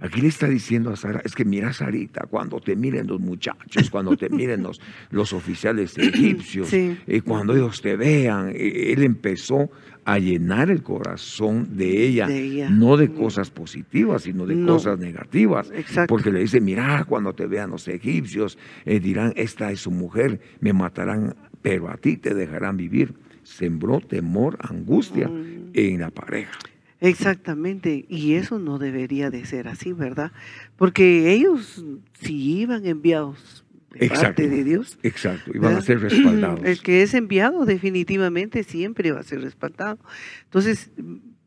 [0.00, 3.90] aquí le está diciendo a Sara, es que mira Sarita, cuando te miren los muchachos,
[3.90, 6.96] cuando te miren los, los oficiales egipcios, Sí.
[7.06, 9.70] eh, cuando ellos te vean, eh, él empezó
[10.04, 12.70] a llenar el corazón de ella, De ella.
[12.70, 14.72] no de cosas positivas, sino de No.
[14.74, 15.70] cosas negativas.
[15.74, 16.12] Exacto.
[16.14, 20.40] Porque le dice, mira, cuando te vean los egipcios, eh, dirán, esta es su mujer,
[20.60, 23.14] me matarán, pero a ti te dejarán vivir.
[23.42, 25.70] Sembró temor, angustia Mm.
[25.74, 26.58] en la pareja.
[27.00, 30.32] Exactamente, y eso no debería de ser así, ¿verdad?
[30.76, 31.84] Porque ellos
[32.20, 34.24] si iban enviados de Exacto.
[34.26, 34.98] parte de Dios.
[35.02, 35.84] Exacto, y van a ¿verdad?
[35.86, 36.60] ser respaldados.
[36.64, 39.98] El que es enviado definitivamente siempre va a ser respaldado.
[40.44, 40.90] Entonces,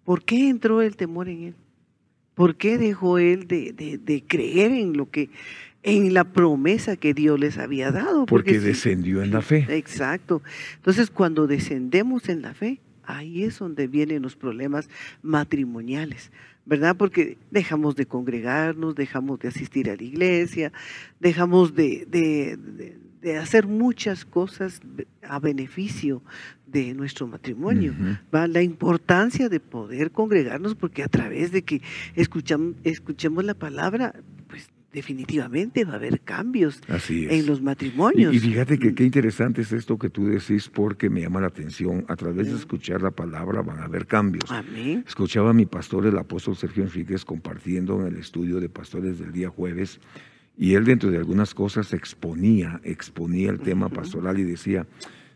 [0.04, 1.56] ¿por qué entró el temor en él?
[2.34, 5.30] ¿Por qué dejó él de, de- de creer en lo que,
[5.84, 8.26] en la promesa que Dios les había dado?
[8.26, 9.68] Porque descendió en la fe.
[9.70, 10.42] Exacto.
[10.78, 14.90] Entonces, cuando descendemos en la fe, ahí es donde vienen los problemas
[15.22, 16.32] matrimoniales,
[16.66, 16.96] ¿verdad?
[16.96, 20.72] Porque dejamos de congregarnos, dejamos de asistir a la iglesia,
[21.20, 24.82] dejamos de, de- de- de hacer muchas cosas
[25.22, 26.22] a beneficio
[26.68, 27.94] de nuestro matrimonio.
[28.36, 28.48] ¿va?
[28.50, 31.82] La importancia de poder congregarnos, porque a través de que
[32.18, 34.14] escucham- escuchemos la palabra,
[34.94, 37.32] definitivamente va a haber cambios Así es.
[37.34, 38.34] en los matrimonios.
[38.34, 42.06] y fíjate que qué interesante es esto que tú decís porque me llama la atención.
[42.08, 42.58] A través de Mm.
[42.58, 44.50] escuchar la palabra van a haber cambios.
[44.52, 45.04] Amén.
[45.08, 49.32] Escuchaba a mi pastor, el apóstol Sergio Enríquez, compartiendo en el estudio de pastores del
[49.32, 50.00] día jueves,
[50.58, 54.86] y él dentro de algunas cosas exponía, exponía el tema pastoral y decía,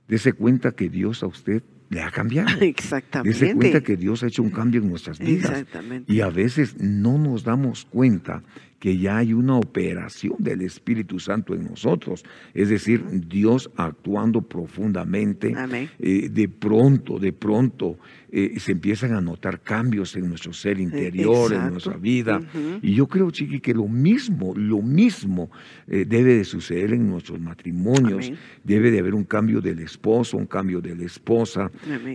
[0.08, 2.50] dese cuenta que Dios a usted le ha cambiado.
[2.62, 3.40] Exactamente.
[3.40, 5.50] Dese cuenta que Dios ha hecho un cambio en nuestras vidas.
[5.52, 6.12] Exactamente.
[6.14, 8.44] Y a veces no nos damos cuenta
[8.80, 12.24] que ya hay una operación del Espíritu Santo en nosotros.
[12.54, 15.54] Es decir, Dios actuando profundamente.
[16.00, 17.98] Eh, de pronto, de pronto,
[18.32, 22.40] eh, se empiezan a notar cambios en nuestro ser interior, en nuestra vida.
[22.84, 25.50] Y yo creo, Chiqui, que lo mismo, lo mismo
[25.88, 28.28] eh, debe de suceder en nuestros matrimonios.
[28.28, 28.40] Amén.
[28.64, 31.72] Debe de haber un cambio del esposo, un cambio de la esposa.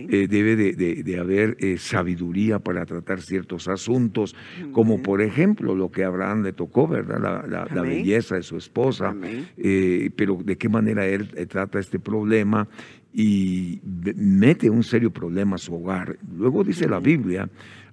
[0.09, 4.35] Eh, debe de, de- de haber eh, sabiduría para tratar ciertos asuntos,
[4.71, 7.19] como por ejemplo lo que a Abraham le tocó, ¿verdad?
[7.19, 7.97] La, la- la Amén.
[8.03, 9.15] belleza de su esposa,
[9.57, 12.67] eh, pero de qué manera él eh, trata este problema
[13.13, 13.79] y
[14.15, 16.17] mete un serio problema a su hogar.
[16.37, 16.99] Luego dice la.
[16.99, 17.49] Biblia,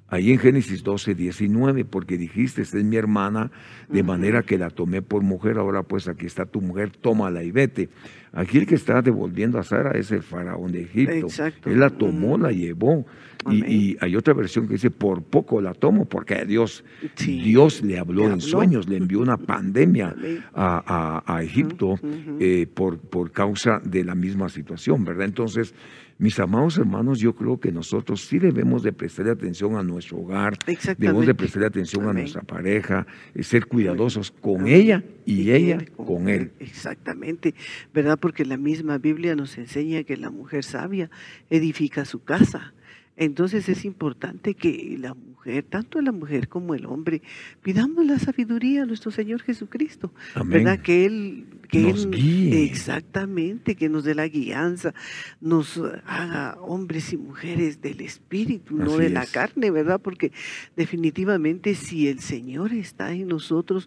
[0.09, 3.51] ahí en Génesis 12, 19, porque dijiste, esta es mi hermana,
[3.89, 7.51] de manera que la tomé por mujer, ahora pues aquí está tu mujer, tómala y
[7.51, 7.89] vete.
[8.33, 11.13] Aquí el que está devolviendo a Sara es el faraón de Egipto.
[11.13, 11.69] Exacto.
[11.71, 12.39] Él la tomó, Ujú.
[12.39, 13.05] la llevó.
[13.51, 17.41] Y, hay otra versión que dice, por poco la tomo, porque Dios, Sí.
[17.41, 20.15] Dios le habló Le en sueños, le envió una pandemia
[20.55, 21.95] a, a- a Egipto
[22.39, 25.25] eh, por, por causa de la misma situación, ¿verdad?
[25.25, 25.75] Entonces,
[26.19, 30.53] mis amados hermanos, yo creo que nosotros sí debemos de prestarle atención a nuestro hogar,
[30.99, 34.75] debemos de prestarle atención a nuestra pareja, eh, ser cuidadosos con Amén.
[34.75, 36.53] ella y, ella con él.
[36.61, 37.55] Exactamente,
[37.95, 38.19] ¿verdad?
[38.19, 41.11] Porque la misma Biblia nos enseña que la mujer sabia
[41.51, 42.75] edifica su casa.
[43.17, 47.21] Entonces es importante que la mujer, tanto la mujer como el hombre,
[47.63, 50.65] pidamos la sabiduría a nuestro Señor Jesucristo, Amén.
[50.65, 50.81] ¿verdad?
[50.81, 52.65] Que Él, que Nos Él- guíe.
[52.65, 54.95] exactamente, que nos dé la guianza,
[55.43, 60.01] nos haga hombres y mujeres del Espíritu, no de la carne, ¿verdad?
[60.01, 60.33] Porque
[60.75, 63.87] definitivamente si el Señor está en nosotros,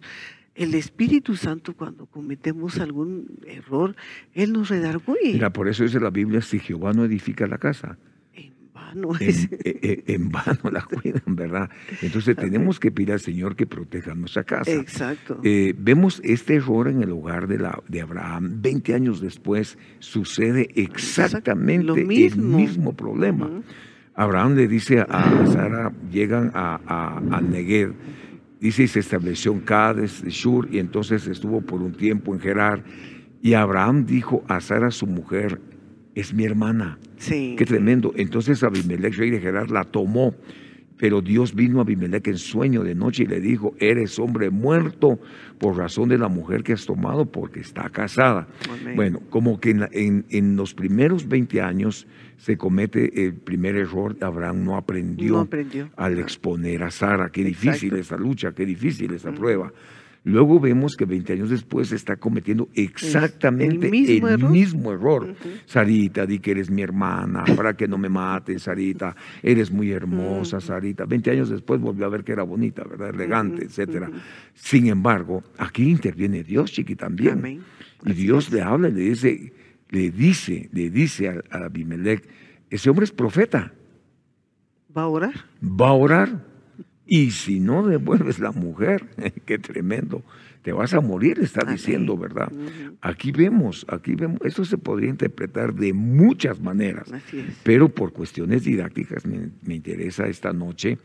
[0.54, 3.96] el Espíritu Santo cuando cometemos algún error,
[4.34, 5.32] Él nos redarguye.
[5.32, 7.98] Mira, por eso dice la Biblia, si Jehová no edifica la casa,
[8.32, 9.44] en vano es.
[9.50, 11.70] eh, eh, en vano la cuidan, ¿verdad?
[12.02, 14.70] Entonces tenemos que pedir al Señor que proteja nuestra casa.
[14.70, 15.40] Exacto.
[15.42, 18.60] Eh, vemos este error en el hogar de, la, de Abraham.
[18.62, 22.92] 20 años después sucede exactamente Lo el mismo.
[22.94, 23.50] problema.
[24.16, 27.94] Abraham le dice a Sara, llegan a, a, al Negev,
[28.64, 32.40] dice y se estableció en Cades, de Shur, y entonces estuvo por un tiempo en
[32.40, 32.82] Gerar.
[33.42, 35.60] Y Abraham dijo a Sara, su mujer,
[36.14, 36.98] es mi hermana.
[37.18, 37.56] Sí.
[37.58, 38.14] Qué tremendo.
[38.16, 40.34] Entonces Abimelech, rey de Gerar, la tomó.
[41.04, 45.20] Pero Dios vino a Abimelech en sueño de noche y le dijo, eres hombre muerto
[45.58, 48.48] por razón de la mujer que has tomado porque está casada.
[48.70, 48.96] Amén.
[48.96, 52.06] Bueno, como que en, la- en- en los primeros 20 años
[52.38, 55.90] se comete el primer error, Abraham no aprendió, No aprendió.
[55.96, 57.28] al exponer a Sara.
[57.28, 59.74] Qué difícil esa lucha, qué difícil esa prueba.
[60.26, 65.34] Luego vemos que 20 años después está cometiendo exactamente el mismo mismo error.
[65.66, 70.60] Sarita, di que eres mi hermana, para que no me mates, Sarita, eres muy hermosa.
[70.62, 71.04] Sarita.
[71.04, 73.10] 20 años después volvió a ver que era bonita, ¿verdad?
[73.14, 74.10] Elegante, Ujú, etcétera.
[74.54, 77.34] Sin embargo, aquí interviene Dios, chiqui, también.
[77.40, 77.60] Amén.
[78.06, 78.52] Y Así Dios es.
[78.54, 79.52] le habla y le dice,
[79.90, 82.26] le dice, le dice a, a Abimelech,
[82.70, 83.72] ese hombre es profeta,
[84.96, 85.34] ¿Va a orar?
[85.62, 86.53] va a orar.
[87.06, 89.06] Y si no devuelves la mujer,
[89.46, 90.22] qué tremendo,
[90.62, 92.50] te vas a morir, está diciendo, ¿verdad?
[93.02, 97.12] Aquí vemos, aquí vemos, esto se podría interpretar de muchas maneras,
[97.62, 100.98] pero por cuestiones didácticas me, me interesa esta noche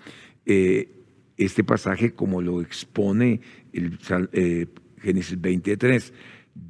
[0.46, 0.90] eh,
[1.38, 3.40] este pasaje como lo expone
[3.72, 3.98] el
[4.34, 4.66] eh,
[5.02, 6.14] Génesis 23.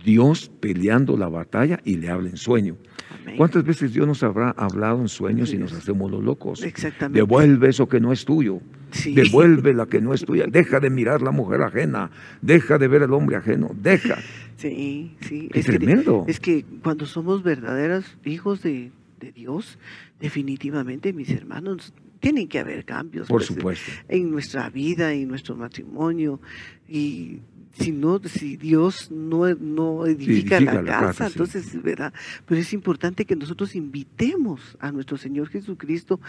[0.04, 2.78] Dios peleando la batalla y le habla en sueño.
[3.22, 3.38] Amén.
[3.38, 6.64] ¿Cuántas veces Dios nos habrá hablado en sueños y nos hacemos los locos?
[6.64, 7.20] Exactamente.
[7.20, 8.62] Devuelve eso que no es tuyo.
[8.92, 9.14] Sí.
[9.14, 10.46] Devuelve la que no es tuya.
[10.48, 12.10] Deja de mirar la mujer ajena.
[12.42, 13.72] Deja de ver al hombre ajeno.
[13.82, 14.18] Deja.
[14.58, 15.50] Sí, sí.
[15.54, 16.26] Es que- tremendo.
[16.28, 19.78] es que cuando somos verdaderos hijos de, de Dios,
[20.20, 23.28] definitivamente, mis hermanos, tienen que haber cambios.
[23.28, 23.92] Por pues, supuesto.
[24.08, 26.42] En nuestra vida, en nuestro matrimonio.
[26.88, 27.40] Y
[27.80, 31.32] si no, si Dios no, no edifica, edifica la, la casa, casa, sí.
[31.34, 32.14] entonces, ¿verdad?
[32.46, 36.20] Pero es importante que nosotros invitemos a nuestro Señor Jesucristo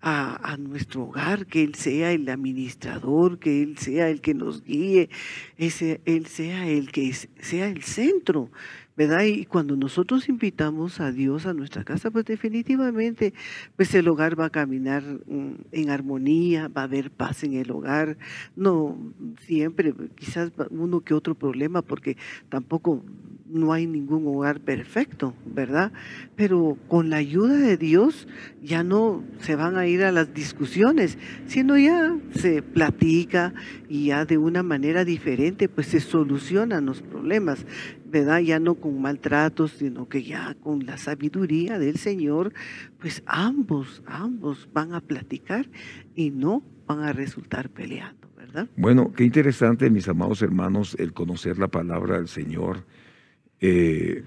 [0.00, 4.62] a, a nuestro hogar, que Él sea el administrador, que Él sea el que nos
[4.62, 5.08] guíe,
[5.56, 8.50] ese, Él sea el que es- sea el centro,
[8.98, 9.22] ¿verdad?
[9.26, 13.32] Y cuando nosotros invitamos a Dios a nuestra casa, pues definitivamente,
[13.76, 17.70] pues el hogar va a caminar mm, en armonía, va a haber paz en el
[17.70, 18.18] hogar,
[18.56, 18.98] no
[19.46, 22.16] siempre, quizás uno que otro problema, porque
[22.48, 23.04] tampoco
[23.48, 25.92] no hay ningún hogar perfecto, ¿verdad?
[26.36, 28.28] Pero con la ayuda de Dios
[28.62, 33.54] ya no se van a ir a las discusiones, sino ya se platica
[33.88, 37.64] y ya de una manera diferente pues se solucionan los problemas,
[38.10, 38.40] ¿verdad?
[38.40, 42.52] Ya no con maltratos, sino que ya con la sabiduría del Señor,
[42.98, 45.68] pues ambos, ambos van a platicar
[46.14, 48.68] y no van a resultar peleando, ¿verdad?
[48.76, 52.84] Bueno, qué interesante, mis amados hermanos, el conocer la palabra del Señor.
[53.60, 54.24] Eh,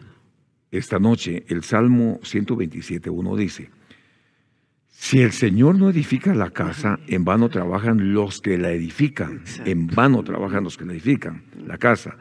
[0.71, 3.69] esta noche, el Salmo 127.1 dice,
[4.87, 9.87] si el Señor no edifica la casa, en vano trabajan los que la edifican, en
[9.87, 12.17] vano trabajan los que la edifican, la casa.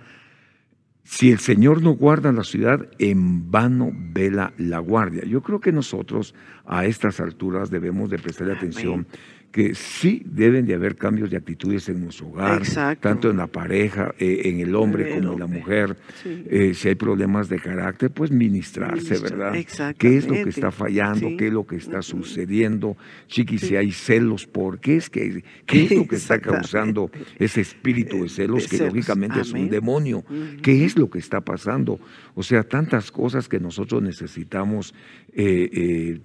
[1.10, 5.24] Si el Señor no guarda la ciudad, en vano vela la guardia.
[5.24, 9.08] Yo creo que nosotros a estas alturas debemos de prestarle Amén.
[9.50, 13.08] Que sí deben de haber cambios de actitudes en nuestro hogar, Exacto.
[13.08, 15.96] tanto en la pareja, eh, en el hombre El como en la mujer.
[16.22, 16.44] Sí.
[16.48, 19.94] Eh, si hay problemas de carácter, pues ministrarse, Ministrar, ¿verdad?
[19.98, 21.28] ¿Qué es lo que está fallando?
[21.28, 21.36] Sí.
[21.36, 22.96] ¿Qué es lo que está sucediendo?
[23.26, 27.60] Chiqui, si hay celos, ¿por qué es que qué es lo que está causando ese
[27.60, 28.94] espíritu de celos De que celos.
[28.94, 30.24] lógicamente es un demonio?
[30.62, 31.98] ¿Qué es lo que está pasando?
[32.34, 34.94] O sea, tantas cosas que nosotros necesitamos
[35.32, 36.20] eh, eh,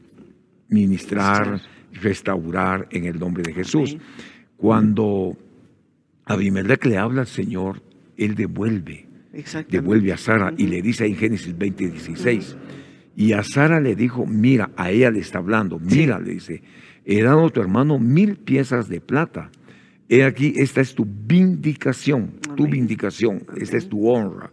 [0.69, 1.75] ministrar, Ministrar.
[2.01, 3.91] Restaurar en el nombre de Jesús.
[3.91, 4.01] Amén.
[4.57, 5.37] Cuando
[6.25, 7.81] Abimelech le habla al Señor,
[8.17, 9.05] él devuelve,
[9.69, 12.57] devuelve a Sara y le dice en Génesis 20, 16.
[13.17, 15.99] Y a Sara le dijo, mira, a ella le está hablando, Sí.
[15.99, 16.61] mira, le dice,
[17.05, 19.51] he dado a tu hermano mil piezas de plata.
[20.07, 22.71] He aquí, esta es tu vindicación, tu Amén.
[22.71, 24.51] vindicación, esta es tu honra.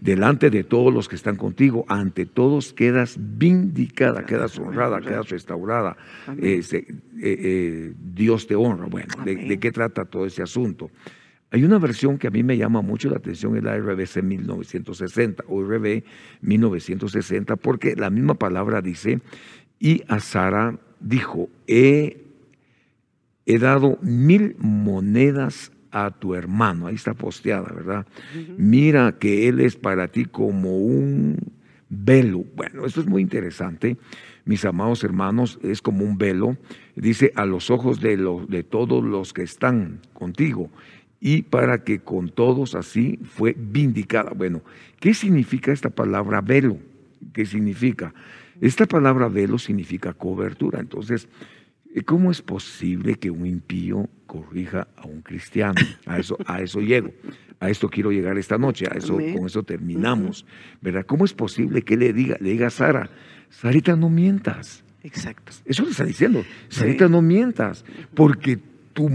[0.00, 5.96] Delante de todos los que están contigo, ante todos quedas vindicada, quedas honrada, quedas restaurada.
[6.26, 6.42] Amén.
[6.42, 6.86] Eh, eh,
[7.20, 8.86] eh, Dios te honra.
[8.86, 10.90] Bueno, ¿de, qué trata todo ese asunto?
[11.50, 15.44] Hay una versión que a mí me llama mucho la atención, es la RBC 1960
[15.48, 16.02] o RB
[16.42, 19.20] 1960, porque la misma palabra dice,
[19.78, 22.27] y a Sara dijo, he,
[23.48, 26.86] he dado mil monedas a tu hermano.
[26.86, 28.06] Ahí está posteada, ¿verdad?
[28.58, 31.38] Mira que él es para ti como un
[31.88, 32.44] velo.
[32.54, 33.96] Bueno, esto es muy interesante,
[34.44, 36.58] mis amados hermanos, es como un velo,
[36.94, 40.70] dice a los ojos de, los, de todos los que están contigo
[41.18, 44.32] y para que con todos así fue vindicada.
[44.36, 44.60] Bueno,
[45.00, 46.76] ¿qué significa esta palabra velo?
[47.32, 48.12] ¿Qué significa?
[48.60, 50.80] Esta palabra velo significa cobertura.
[50.80, 51.28] Entonces,
[52.04, 55.74] ¿cómo es posible que un impío corrija a un cristiano?
[56.06, 57.12] A eso, a eso llego.
[57.60, 58.86] A esto quiero llegar esta noche.
[58.90, 59.36] A eso, Amén.
[59.36, 60.46] con eso terminamos.
[60.80, 61.04] ¿Verdad?
[61.06, 63.10] ¿Cómo es posible que le diga, le diga a Sara,
[63.50, 64.84] Sarita, no mientas?
[65.02, 65.52] Exacto.
[65.64, 66.44] Eso le está diciendo.
[66.68, 67.84] Sarita, no mientas,
[68.14, 68.58] porque
[68.92, 69.10] tu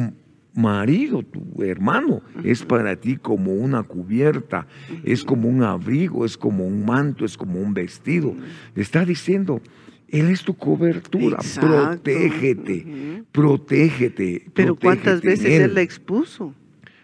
[0.56, 4.68] marido, tu hermano, es para ti como una cubierta,
[5.04, 8.36] es como un abrigo, es como un manto, es como un vestido.
[8.76, 9.62] Le está diciendo,
[10.14, 11.68] él es tu cobertura, Exacto.
[11.68, 12.86] protégete,
[13.32, 14.46] protégete.
[14.54, 16.54] Pero ¿cuántas veces él la expuso?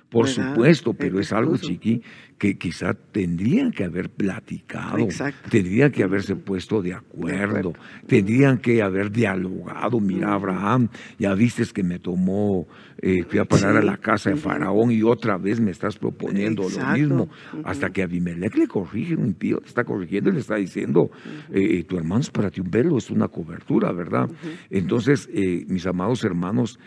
[0.09, 0.53] Por ¿verdad?
[0.53, 2.03] supuesto, pero es algo, chiqui,
[2.39, 5.49] que quizá tendrían que haber platicado, Exacto.
[5.49, 7.73] tendrían que haberse puesto de acuerdo,
[8.07, 9.99] tendrían que haber dialogado.
[9.99, 10.87] Mira, Abraham,
[11.19, 12.65] ya viste que me tomó,
[13.01, 14.37] eh, fui a parar a la casa de.
[14.39, 17.29] Faraón y otra vez me estás proponiendo lo mismo.
[17.65, 21.11] Hasta que Abimelech le corrige, un impío está corrigiendo y le está diciendo,
[21.51, 24.29] eh, tu hermano es para ti un velo, es una cobertura, ¿verdad?
[24.69, 26.79] Entonces, eh, mis amados hermanos,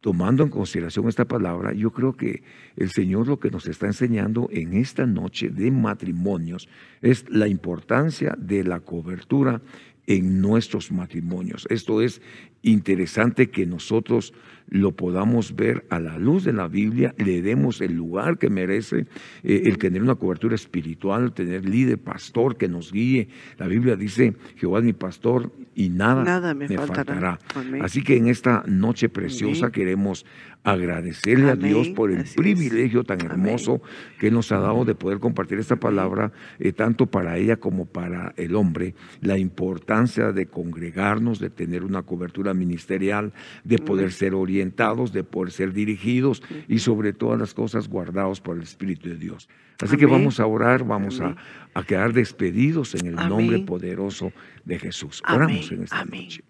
[0.00, 2.42] tomando en consideración esta palabra, yo creo que
[2.76, 6.68] el Señor lo que nos está enseñando en esta noche de matrimonios
[7.00, 9.62] es la importancia de la cobertura
[10.06, 11.66] en nuestros matrimonios.
[11.70, 12.20] Esto es
[12.62, 14.32] interesante que nosotros
[14.68, 19.06] lo podamos ver a la luz de la Biblia, le demos el lugar que merece,
[19.42, 23.28] eh, el tener una cobertura espiritual, tener líder, pastor que nos guíe.
[23.58, 27.04] La Biblia dice, Jehová es mi pastor y nada, Nada me me, faltará.
[27.04, 27.38] faltará.
[27.54, 27.82] Amén.
[27.84, 29.72] Así que en esta noche preciosa Amén.
[29.72, 30.24] queremos
[30.64, 31.94] agradecerle a Dios Amén.
[31.94, 32.36] por el Así es.
[32.36, 33.32] privilegio tan Amén.
[33.32, 33.82] hermoso
[34.18, 37.84] que Él nos ha dado de poder compartir esta palabra, eh, tanto para ella como
[37.86, 43.32] para el hombre, la importancia de congregarnos, de tener una cobertura ministerial,
[43.64, 48.56] de poder ser orientados, de poder ser dirigidos y sobre todas las cosas guardados por
[48.56, 49.48] el Espíritu de Dios.
[49.80, 51.36] Así que vamos a orar, vamos a,
[51.74, 54.32] a quedar despedidos en el nombre poderoso
[54.64, 55.22] de Jesús.
[55.28, 56.22] Oramos Amén, en esta amén.
[56.22, 56.44] noche.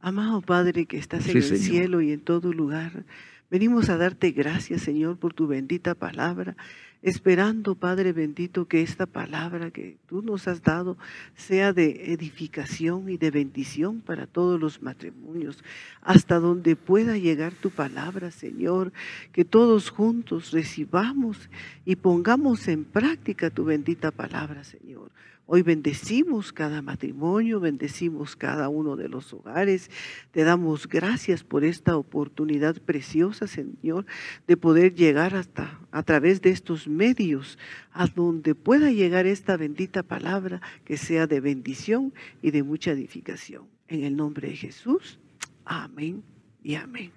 [0.00, 1.62] Amado Padre que estás en el Señor.
[1.62, 3.04] cielo y en todo lugar,
[3.52, 6.56] venimos a darte gracias, Señor, por tu bendita palabra,
[7.02, 10.96] esperando, Padre bendito, que esta palabra que tú nos has dado
[11.36, 15.62] sea de edificación y de bendición para todos los matrimonios,
[16.00, 18.90] hasta donde pueda llegar tu palabra, Señor,
[19.32, 21.50] que todos juntos recibamos
[21.84, 25.10] y pongamos en práctica tu bendita palabra, Señor.
[25.46, 29.90] Hoy bendecimos cada matrimonio, bendecimos cada uno de los hogares.
[30.30, 34.06] Te damos gracias por esta oportunidad preciosa, Señor,
[34.46, 37.58] de poder llegar hasta a través de estos medios
[37.92, 43.64] a donde pueda llegar esta bendita palabra que sea de bendición y de mucha edificación.
[43.88, 45.18] En el nombre de Jesús.
[45.64, 46.22] Amén
[46.62, 47.10] y amén.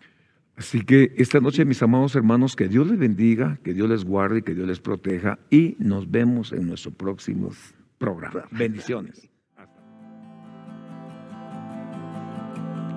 [0.55, 4.41] Así que esta noche, mis amados hermanos, que Dios les bendiga, que Dios les guarde,
[4.41, 7.51] que Dios les proteja y nos vemos en nuestro próximo
[7.97, 8.45] programa.
[8.51, 9.29] Bendiciones.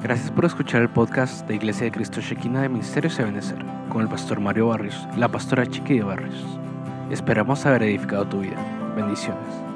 [0.03, 4.03] Gracias por escuchar el podcast de Iglesia de Cristo Shekinah de Ministerios de Benecer con
[4.03, 6.45] el pastor Mario Barrios y la pastora Chiqui de Barrios.
[7.11, 8.95] Esperamos haber edificado tu vida.
[8.95, 9.68] Bendiciones.